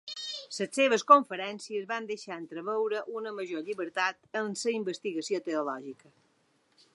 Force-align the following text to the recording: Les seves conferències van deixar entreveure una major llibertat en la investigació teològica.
Les 0.53 0.69
seves 0.77 1.03
conferències 1.11 1.85
van 1.91 2.07
deixar 2.11 2.37
entreveure 2.37 3.03
una 3.19 3.35
major 3.41 3.63
llibertat 3.69 4.41
en 4.43 4.51
la 4.63 4.75
investigació 4.79 5.43
teològica. 5.51 6.13